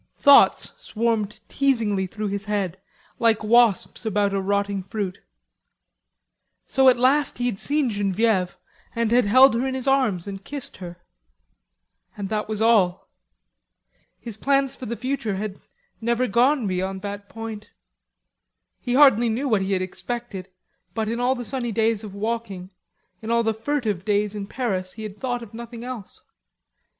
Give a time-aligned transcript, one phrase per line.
[0.15, 2.81] Thoughts swarmed teasingly through his head,
[3.19, 5.19] like wasps about a rotting fruit.
[6.65, 8.57] So at last he had seen Genevieve,
[8.95, 10.97] and had held her in his arms and kissed her.
[12.17, 13.11] And that was all.
[14.19, 15.59] His plans for the future had
[16.01, 17.69] never gone beyond that point.
[18.79, 20.49] He hardly knew what he had expected,
[20.95, 22.71] but in all the sunny days of walking,
[23.21, 26.23] in all the furtive days in Paris, he had thought of nothing else.